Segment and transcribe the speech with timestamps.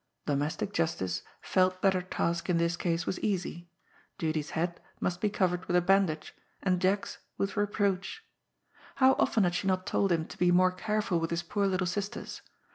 [0.25, 3.69] Do mestic Justice felt that her task in this case was easy.
[4.17, 8.23] Judy's head must be covered with a bandage and Jack's with reproach.
[8.95, 11.85] How often had she not told him to be more careful with his poor little
[11.85, 12.41] sisters!